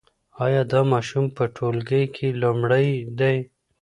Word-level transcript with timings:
ایا 0.45 0.61
دا 0.71 0.81
ماشوم 0.91 1.25
په 1.35 1.43
ټولګي 1.55 2.03
کې 2.15 2.27
لومړی 2.41 2.87
دی؟ 3.19 3.37